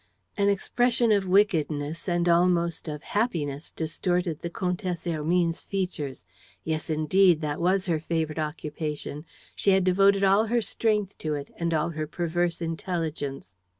An 0.35 0.49
expression 0.49 1.11
of 1.11 1.27
wickedness 1.27 2.09
and 2.09 2.27
almost 2.27 2.87
of 2.87 3.03
happiness 3.03 3.69
distorted 3.69 4.39
the 4.39 4.49
Comtesse 4.49 5.03
Hermine's 5.03 5.61
features. 5.61 6.25
Yes, 6.63 6.89
indeed, 6.89 7.41
that 7.41 7.61
was 7.61 7.85
her 7.85 7.99
favorite 7.99 8.39
occupation. 8.39 9.27
She 9.55 9.73
had 9.73 9.83
devoted 9.83 10.23
all 10.23 10.47
her 10.47 10.59
strength 10.59 11.19
to 11.19 11.35
it 11.35 11.53
and 11.55 11.71
all 11.71 11.89
her 11.89 12.07
perverse 12.07 12.63
intelligence. 12.63 13.53